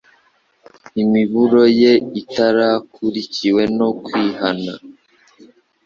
[1.03, 4.73] Imiburo ye itarakurikiwe no kwihana,